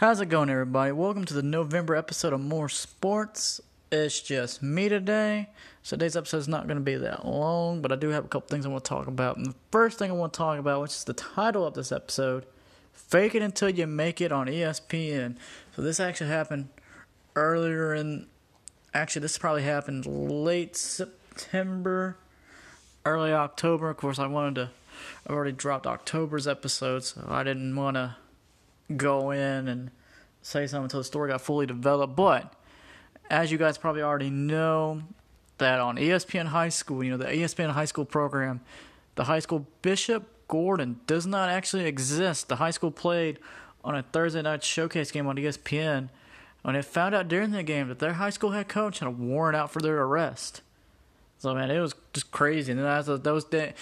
[0.00, 0.92] How's it going, everybody?
[0.92, 3.60] Welcome to the November episode of More Sports.
[3.92, 5.50] It's just me today.
[5.82, 8.28] So today's episode is not going to be that long, but I do have a
[8.28, 9.36] couple things I want to talk about.
[9.36, 11.92] And the first thing I want to talk about, which is the title of this
[11.92, 12.46] episode,
[12.94, 15.36] "Fake It Until You Make It" on ESPN.
[15.76, 16.70] So this actually happened
[17.36, 18.26] earlier in.
[18.94, 22.16] Actually, this probably happened late September,
[23.04, 23.90] early October.
[23.90, 24.70] Of course, I wanted to.
[25.26, 28.16] I've already dropped October's episode, so I didn't want to
[28.96, 29.90] go in and
[30.42, 32.16] say something until the story got fully developed.
[32.16, 32.54] But
[33.30, 35.02] as you guys probably already know,
[35.60, 38.60] that on ESPN High School, you know, the ESPN High School program,
[39.14, 42.48] the high school Bishop Gordon does not actually exist.
[42.48, 43.38] The high school played
[43.84, 46.08] on a Thursday night showcase game on ESPN,
[46.64, 49.10] and it found out during the game that their high school head coach had a
[49.10, 50.62] warrant out for their arrest.
[51.38, 52.72] So man, it was just crazy.
[52.72, 53.74] And then as those day,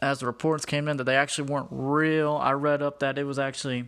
[0.00, 3.24] as the reports came in that they actually weren't real, I read up that it
[3.24, 3.86] was actually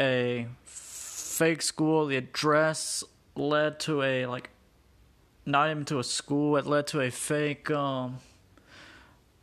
[0.00, 2.06] a fake school.
[2.06, 3.04] The address
[3.34, 4.50] led to a like
[5.46, 6.56] not even to a school.
[6.56, 8.18] It led to a fake um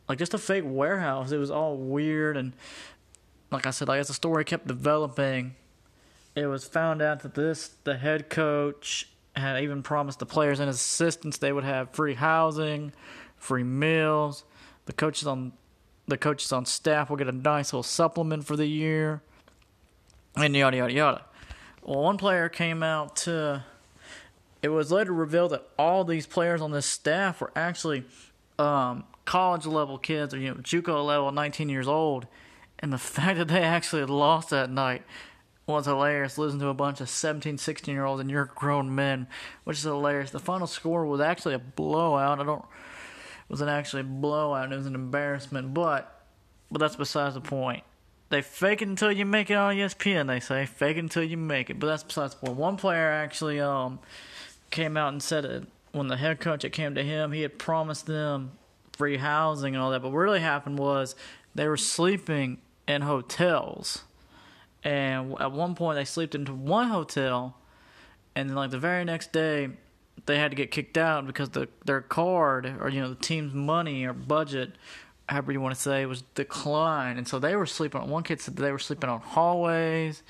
[0.08, 1.32] like just a fake warehouse.
[1.32, 2.52] It was all weird and
[3.50, 5.54] like I said, like as the story kept developing,
[6.34, 10.68] it was found out that this the head coach had even promised the players and
[10.68, 12.92] his assistants they would have free housing,
[13.36, 14.44] free meals.
[14.86, 15.52] The coaches on
[16.06, 19.22] the coaches on staff will get a nice little supplement for the year
[20.36, 21.24] and yada yada yada.
[21.82, 23.64] Well, one player came out to.
[24.62, 28.04] It was later revealed that all these players on this staff were actually
[28.58, 32.26] um, college level kids, or you know, JUCO level, 19 years old,
[32.78, 35.02] and the fact that they actually lost that night
[35.66, 36.38] was hilarious.
[36.38, 39.26] Losing to a bunch of 17, 16 year olds and you're grown men,
[39.64, 40.30] which is hilarious.
[40.30, 42.40] The final score was actually a blowout.
[42.40, 42.62] I don't.
[42.62, 44.72] It wasn't actually a blowout.
[44.72, 46.24] It was an embarrassment, but
[46.70, 47.84] but that's besides the point
[48.28, 50.26] they fake it until you make it on ESPN.
[50.26, 52.58] They say fake it until you make it, but that's besides the point.
[52.58, 54.00] One player actually um
[54.70, 57.32] came out and said it when the head coach it came to him.
[57.32, 58.52] He had promised them
[58.92, 61.14] free housing and all that, but what really happened was
[61.54, 64.04] they were sleeping in hotels,
[64.82, 67.56] and at one point they slept into one hotel,
[68.34, 69.70] and then like the very next day
[70.24, 73.54] they had to get kicked out because the their card or you know the team's
[73.54, 74.72] money or budget
[75.28, 77.18] however you want to say, was declined.
[77.18, 80.22] And so they were sleeping on, one kid said they were sleeping on hallways,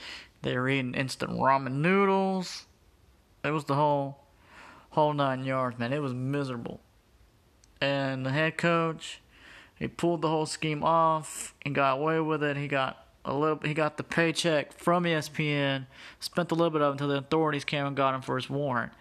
[0.42, 2.66] they were eating instant ramen noodles.
[3.44, 4.24] It was the whole,
[4.90, 5.92] whole nine yards, man.
[5.92, 6.80] It was miserable.
[7.80, 9.20] And the head coach,
[9.78, 12.56] he pulled the whole scheme off and got away with it.
[12.56, 15.86] He got a little, he got the paycheck from ESPN,
[16.20, 18.48] spent a little bit of it until the authorities came and got him for his
[18.48, 18.92] warrant.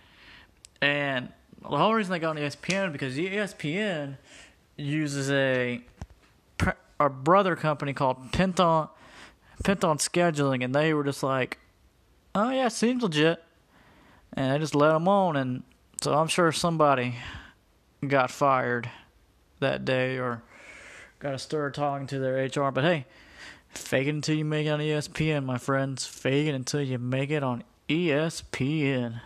[0.81, 1.29] And
[1.61, 4.17] the whole reason they got on ESPN because ESPN
[4.77, 5.81] uses a
[6.99, 8.87] a brother company called Penton
[9.63, 11.59] Penton Scheduling, and they were just like,
[12.33, 13.43] "Oh yeah, seems legit,"
[14.33, 15.63] and they just let them on, and
[16.01, 17.15] so I'm sure somebody
[18.05, 18.89] got fired
[19.59, 20.43] that day or
[21.19, 22.71] got a stir talking to their HR.
[22.71, 23.05] But hey,
[23.69, 26.05] fake it until you make it on ESPN, my friends.
[26.05, 29.21] Fake it until you make it on ESPN.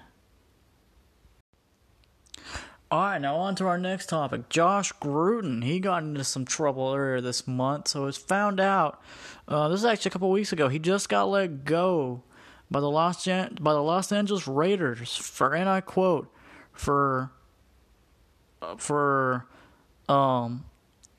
[2.92, 4.50] All right, now on to our next topic.
[4.50, 9.00] Josh Gruden, he got into some trouble earlier this month, so it's found out.
[9.48, 10.70] Uh, this is actually a couple weeks ago.
[10.70, 12.24] He just got let go
[12.72, 16.34] by the Los by the Los Angeles Raiders for, and I quote,
[16.74, 17.30] for
[18.64, 19.46] uh, for
[20.08, 20.66] um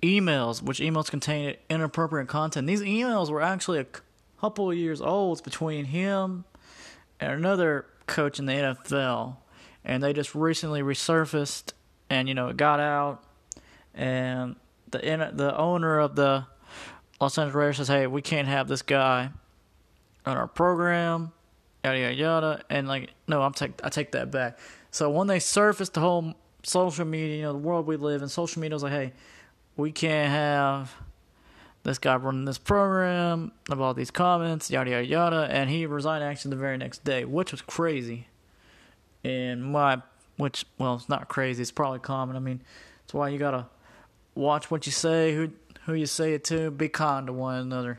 [0.03, 2.67] emails, which emails contained inappropriate content.
[2.67, 3.87] These emails were actually a
[4.41, 6.47] couple years old between him
[7.21, 9.37] and another coach in the NFL
[9.85, 11.73] and they just recently resurfaced,
[12.09, 13.23] and you know it got out,
[13.95, 14.57] and
[14.91, 16.47] the the owner of the
[17.21, 19.31] Los Angeles Raiders says, "Hey, we can't have this guy
[20.27, 21.33] on our program."
[21.85, 24.59] Yada yada yada, and like, no, I'm take I take that back.
[24.91, 28.29] So when they surfaced the whole social media, you know, the world we live in,
[28.29, 29.13] social media was like, "Hey,
[29.77, 30.95] we can't have."
[31.83, 36.23] this guy running this program of all these comments, yada yada yada, and he resigned
[36.23, 38.27] actually the very next day, which was crazy
[39.25, 40.03] and my
[40.37, 42.37] which well it's not crazy it's probably common.
[42.37, 42.63] I mean
[43.05, 43.67] it's why you gotta
[44.35, 45.51] watch what you say who
[45.87, 47.99] who you say it to be kind to one another.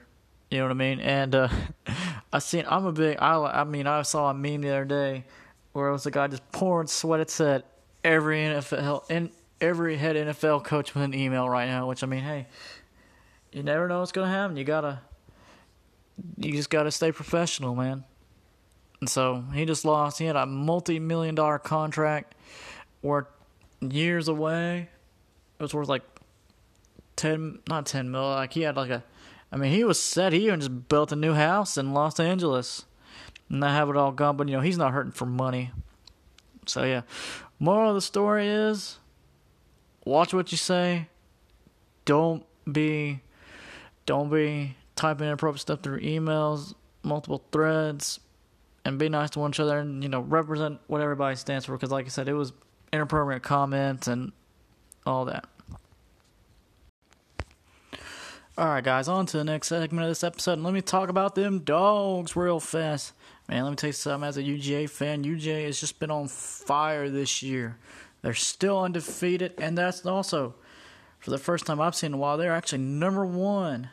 [0.50, 1.00] You know what i mean?
[1.00, 1.50] And uh
[2.34, 5.26] i seen i'm a big i i mean i saw a meme the other day
[5.74, 7.64] where it was a guy just pouring sweat it said
[8.04, 9.30] every nfl and
[9.60, 12.48] every head nfl coach with an email right now which i mean hey
[13.52, 14.58] you never know what's gonna happen.
[14.58, 15.02] You gotta
[16.38, 18.04] you just gotta stay professional man
[19.02, 20.20] and so he just lost.
[20.20, 22.36] He had a multi million dollar contract
[23.02, 23.26] worth
[23.82, 24.90] years away.
[25.60, 26.04] It was worth like
[27.16, 28.22] 10, not 10 mil.
[28.22, 29.04] Like he had like a,
[29.52, 30.34] I mean, he was set.
[30.34, 32.86] He even just built a new house in Los Angeles.
[33.50, 34.38] And I have it all gone.
[34.38, 35.72] But you know, he's not hurting for money.
[36.68, 37.02] So yeah,
[37.60, 39.00] moral of the story is,
[40.06, 41.08] watch what you say.
[42.06, 43.22] Don't be,
[44.06, 48.20] don't be typing inappropriate stuff through emails, multiple threads,
[48.86, 51.74] and be nice to one another, and you know represent what everybody stands for.
[51.74, 52.54] Because like I said, it was
[52.92, 54.32] inappropriate comments and
[55.06, 55.46] all that.
[58.58, 60.54] Alright, guys, on to the next segment of this episode.
[60.54, 63.14] And let me talk about them dogs real fast.
[63.48, 64.28] Man, let me tell you something.
[64.28, 67.78] As a UGA fan, UGA has just been on fire this year.
[68.22, 70.54] They're still undefeated, and that's also,
[71.20, 73.90] for the first time I've seen in a while, they're actually number one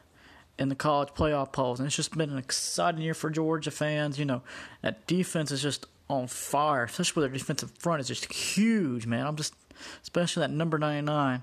[0.59, 1.81] in the college playoff polls.
[1.81, 4.19] And it's just been an exciting year for Georgia fans.
[4.19, 4.43] You know,
[4.83, 9.27] that defense is just on fire, especially with their defensive front is just huge, man.
[9.27, 9.55] I'm just,
[10.03, 11.43] especially that number 99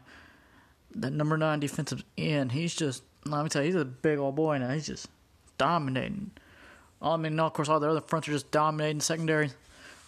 [0.95, 4.35] that number nine defensive end, he's just let me tell you, he's a big old
[4.35, 4.69] boy now.
[4.69, 5.09] He's just
[5.57, 6.31] dominating.
[7.01, 9.01] I mean, of course, all the other fronts are just dominating.
[9.01, 9.49] Secondary,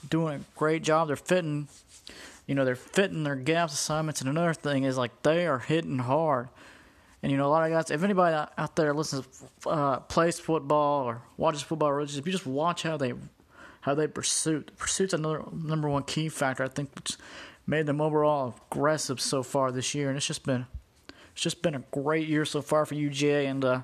[0.07, 1.07] doing a great job.
[1.07, 1.67] They're fitting,
[2.45, 4.21] you know, they're fitting their gaps assignments.
[4.21, 6.49] And another thing is like they are hitting hard.
[7.27, 7.91] And you know, a lot of guys.
[7.91, 9.27] If anybody out there listens,
[9.65, 13.11] uh, plays football or watches football, if you just watch how they
[13.81, 16.63] how they pursue, pursuit's another number one key factor.
[16.63, 17.17] I think which
[17.67, 20.67] made them overall aggressive so far this year, and it's just been
[21.33, 23.81] it's just been a great year so far for UGA, and uh,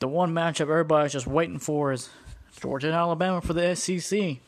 [0.00, 2.10] the one matchup everybody's just waiting for is
[2.60, 4.38] Georgia and Alabama for the SEC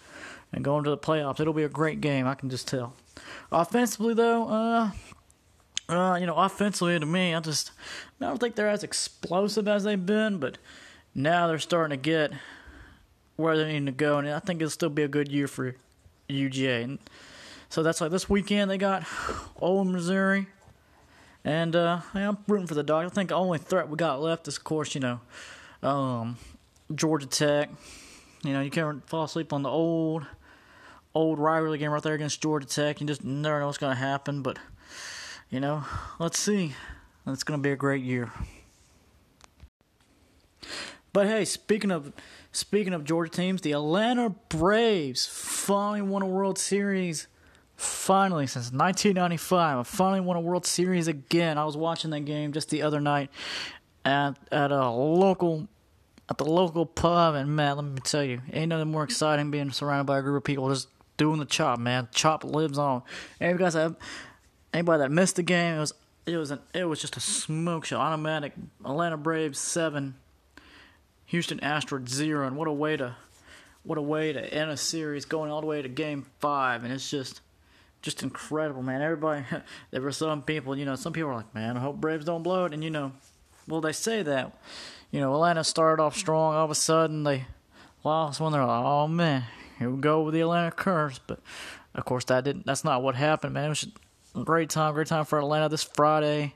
[0.52, 1.38] and going to the playoffs.
[1.38, 2.94] It'll be a great game, I can just tell.
[3.52, 4.90] Offensively, though, uh,
[5.88, 7.72] uh, you know, offensively to me, I just
[8.20, 10.58] I don't think they're as explosive as they've been, but
[11.14, 12.32] now they're starting to get
[13.36, 15.75] where they need to go, and I think it'll still be a good year for
[16.28, 16.84] UGA.
[16.84, 16.98] And
[17.69, 19.04] so that's like this weekend they got
[19.60, 20.46] Old Missouri,
[21.44, 23.10] and uh, I'm rooting for the Dogs.
[23.10, 25.20] I think the only threat we got left is, of course, you know,
[25.82, 26.38] um,
[26.94, 27.70] Georgia Tech.
[28.42, 30.26] You know, you can't fall asleep on the old,
[31.14, 33.00] old rivalry game right there against Georgia Tech.
[33.00, 34.42] You just never know what's going to happen.
[34.42, 34.58] But,
[35.50, 35.85] you know,
[36.19, 36.75] let's see.
[37.26, 38.31] It's going to be a great year.
[41.12, 42.12] But hey, speaking of
[42.50, 47.29] speaking of Georgia teams, the Atlanta Braves finally won a World Series
[47.76, 51.56] finally since 1995 I finally won a World Series again.
[51.56, 53.31] I was watching that game just the other night
[54.05, 55.69] at at a local
[56.29, 59.70] at the local pub and man, let me tell you, ain't nothing more exciting being
[59.70, 62.08] surrounded by a group of people just doing the chop, man.
[62.12, 63.02] Chop lives on.
[63.40, 63.97] And guys have
[64.75, 65.94] anybody that missed the game, it was
[66.26, 67.99] it was an, it was just a smoke show.
[67.99, 68.53] Automatic
[68.85, 70.15] Atlanta Braves seven,
[71.26, 73.17] Houston Astros zero, and what a way to
[73.82, 76.93] what a way to end a series going all the way to game five and
[76.93, 77.41] it's just
[78.05, 79.00] just incredible, man.
[79.00, 79.44] Everybody,
[79.91, 82.43] there were some people, you know, some people are like, man, I hope Braves don't
[82.43, 82.75] blow it.
[82.75, 83.12] And, you know,
[83.67, 84.53] well, they say that.
[85.11, 86.55] You know, Atlanta started off strong.
[86.55, 87.47] All of a sudden, they
[88.05, 88.53] lost one.
[88.53, 89.44] they're like, oh, man,
[89.79, 91.19] here we go with the Atlanta curse.
[91.26, 91.41] But,
[91.94, 92.67] of course, that didn't.
[92.67, 93.67] that's not what happened, man.
[93.67, 93.88] It was a
[94.42, 96.54] great time, great time for Atlanta this Friday.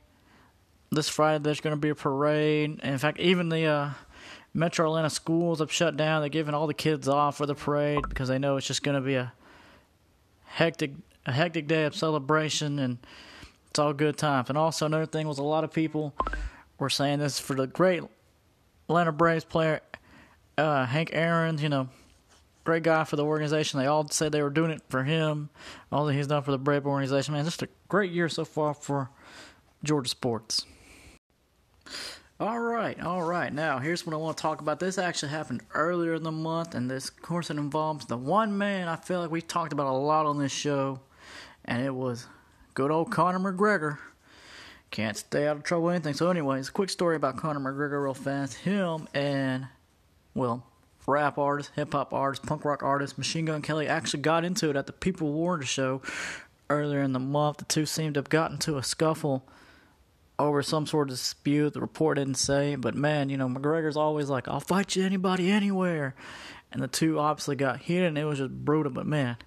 [0.90, 2.80] This Friday, there's going to be a parade.
[2.82, 3.90] In fact, even the uh,
[4.54, 6.22] Metro Atlanta schools have shut down.
[6.22, 8.96] They're giving all the kids off for the parade because they know it's just going
[8.96, 9.32] to be a
[10.44, 10.92] hectic
[11.26, 12.98] a hectic day of celebration, and
[13.68, 14.48] it's all good times.
[14.48, 16.14] And also another thing was a lot of people
[16.78, 18.02] were saying this for the great
[18.88, 19.82] Atlanta Braves player
[20.56, 21.58] uh, Hank Aaron.
[21.58, 21.88] You know,
[22.68, 23.80] great guy for the organization.
[23.80, 25.48] They all said they were doing it for him.
[25.90, 28.74] All that he's done for the Brave organization, man, just a great year so far
[28.74, 29.08] for
[29.82, 30.66] Georgia sports.
[32.38, 33.50] All right, all right.
[33.50, 34.80] Now, here's what I want to talk about.
[34.80, 38.58] This actually happened earlier in the month, and this, of course, it involves the one
[38.58, 41.00] man I feel like we've talked about a lot on this show,
[41.64, 42.26] and it was
[42.74, 43.96] good old Conor McGregor.
[44.90, 46.12] Can't stay out of trouble anything.
[46.12, 48.56] So, anyways, quick story about Conor McGregor, real fast.
[48.56, 49.68] Him and,
[50.34, 50.67] well,
[51.08, 54.76] rap artist, hip hop artist, punk rock artist, Machine Gun Kelly actually got into it
[54.76, 56.02] at the People War show
[56.70, 57.56] earlier in the month.
[57.56, 59.44] The two seemed to have gotten into a scuffle
[60.38, 61.74] over some sort of dispute.
[61.74, 65.50] The report didn't say, but man, you know, McGregor's always like, I'll fight you anybody
[65.50, 66.14] anywhere.
[66.70, 68.92] And the two obviously got hit, and it was just brutal.
[68.92, 69.38] But man,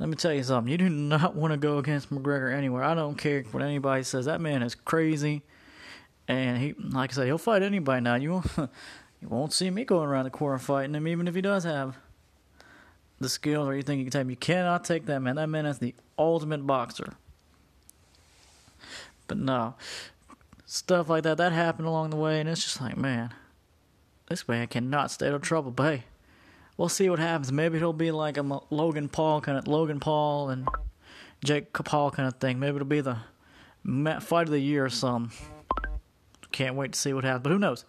[0.00, 0.70] let me tell you something.
[0.70, 2.82] You do not want to go against McGregor anywhere.
[2.82, 4.24] I don't care what anybody says.
[4.24, 5.42] That man is crazy,
[6.26, 8.16] and he, like I said, he'll fight anybody now.
[8.16, 8.42] You
[9.20, 11.96] you won't see me going around the corner fighting him, even if he does have
[13.20, 14.30] the skills or you think you can take him.
[14.30, 15.36] You cannot take that man.
[15.36, 17.14] That man is the ultimate boxer.
[19.26, 19.74] But no,
[20.66, 23.32] stuff like that that happened along the way, and it's just like, man,
[24.28, 25.70] this man cannot stay out of trouble.
[25.70, 26.04] But hey,
[26.76, 27.52] we'll see what happens.
[27.52, 30.66] Maybe he'll be like a Logan Paul kind of Logan Paul and
[31.44, 32.58] Jake Paul kind of thing.
[32.58, 33.18] Maybe it'll be the
[34.20, 35.36] fight of the year or something.
[36.50, 37.42] Can't wait to see what happens.
[37.42, 37.84] But who knows?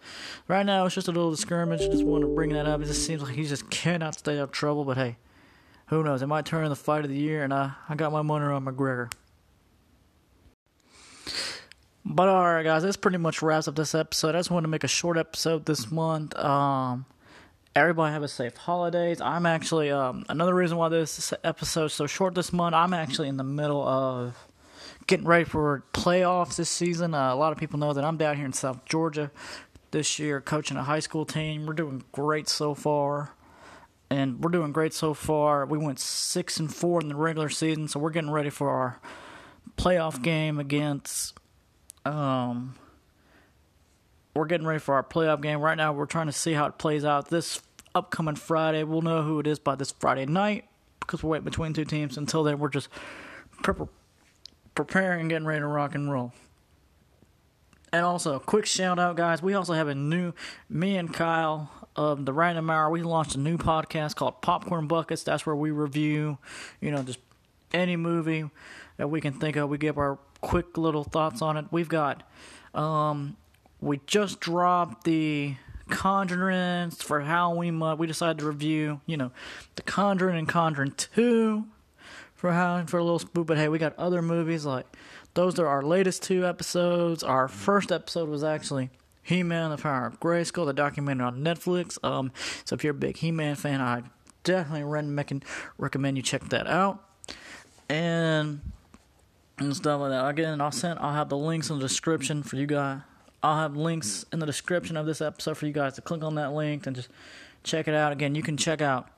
[0.48, 1.80] Right now, it's just a little skirmish.
[1.80, 2.80] Just want to bring that up.
[2.80, 4.84] It just seems like he just cannot stay out of trouble.
[4.84, 5.16] But hey,
[5.86, 6.22] who knows?
[6.22, 8.64] It might turn the fight of the year, and I, I got my money on
[8.64, 9.12] McGregor.
[12.04, 14.34] But alright, guys, this pretty much wraps up this episode.
[14.34, 16.36] I just want to make a short episode this month.
[16.36, 17.06] Um,
[17.76, 19.20] everybody have a safe holidays.
[19.20, 22.74] I'm actually um, another reason why this episode is so short this month.
[22.74, 24.36] I'm actually in the middle of
[25.06, 27.14] getting ready for playoffs this season.
[27.14, 29.30] Uh, a lot of people know that I'm down here in South Georgia
[29.90, 31.66] this year, coaching a high school team.
[31.66, 33.34] We're doing great so far,
[34.10, 35.66] and we're doing great so far.
[35.66, 39.00] We went six and four in the regular season, so we're getting ready for our
[39.76, 41.38] playoff game against.
[42.04, 42.74] Um,
[44.34, 45.92] we're getting ready for our playoff game right now.
[45.92, 47.60] We're trying to see how it plays out this
[47.94, 48.82] upcoming Friday.
[48.82, 50.64] We'll know who it is by this Friday night
[51.00, 52.16] because we're waiting between two teams.
[52.16, 52.88] Until then, we're just
[53.62, 53.86] pre-
[54.74, 56.32] preparing, getting ready to rock and roll.
[57.92, 59.42] And also, quick shout out, guys.
[59.42, 60.32] We also have a new,
[60.70, 65.22] me and Kyle of the Random Hour, we launched a new podcast called Popcorn Buckets.
[65.22, 66.38] That's where we review,
[66.80, 67.18] you know, just
[67.72, 68.48] any movie
[68.96, 69.68] that we can think of.
[69.68, 71.66] We give our quick little thoughts on it.
[71.70, 72.22] We've got
[72.74, 73.36] um,
[73.80, 75.56] we just dropped the
[75.90, 77.98] Conjuring for Halloween month.
[77.98, 79.32] We decided to review, you know,
[79.76, 81.64] the Conjuring and Conjuring 2
[82.42, 83.46] for for a little spook.
[83.46, 84.84] But hey, we got other movies like
[85.34, 87.22] those are our latest two episodes.
[87.22, 88.90] Our first episode was actually
[89.22, 92.02] He-Man: The Power of Grayskull, the documentary on Netflix.
[92.04, 92.32] Um,
[92.64, 94.02] so if you're a big He-Man fan, I
[94.42, 95.40] definitely
[95.78, 97.08] recommend you check that out.
[97.88, 98.60] And
[99.58, 100.26] and stuff like that.
[100.26, 100.98] Again, I'll send.
[100.98, 103.02] I'll have the links in the description for you guys
[103.42, 106.36] I'll have links in the description of this episode for you guys to click on
[106.36, 107.08] that link and just
[107.64, 108.12] check it out.
[108.12, 109.08] Again, you can check out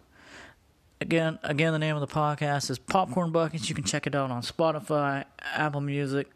[1.00, 3.68] again again the name of the podcast is Popcorn Buckets.
[3.68, 6.28] You can check it out on Spotify, Apple Music,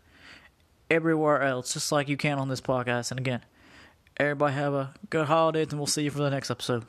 [0.90, 3.10] everywhere else, just like you can on this podcast.
[3.10, 3.42] And again,
[4.16, 6.84] everybody have a good holidays and we'll see you for the next episode.